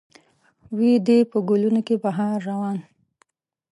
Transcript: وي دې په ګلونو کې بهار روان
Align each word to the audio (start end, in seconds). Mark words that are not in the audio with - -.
وي 0.75 0.93
دې 1.07 1.19
په 1.31 1.37
ګلونو 1.49 1.81
کې 1.87 1.95
بهار 2.03 2.35
روان 2.49 2.77